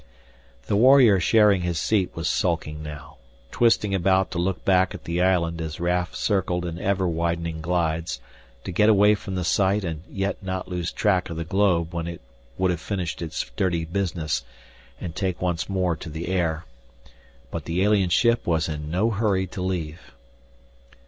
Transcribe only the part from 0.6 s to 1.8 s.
The warrior sharing his